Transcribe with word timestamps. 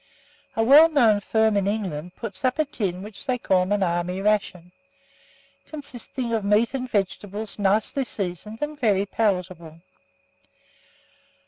A 0.55 0.63
well 0.63 0.89
known 0.89 1.19
firm 1.19 1.55
in 1.55 1.67
England 1.67 2.15
puts 2.15 2.43
up 2.43 2.57
a 2.57 2.65
tin 2.65 3.03
which 3.03 3.27
they 3.27 3.37
term 3.37 3.71
an 3.71 3.83
Army 3.83 4.19
Ration, 4.19 4.71
consisting 5.67 6.33
of 6.33 6.43
meat 6.43 6.73
and 6.73 6.89
vegetables, 6.89 7.59
nicely 7.59 8.05
seasoned 8.05 8.63
and 8.63 8.79
very 8.79 9.05
palatable. 9.05 9.79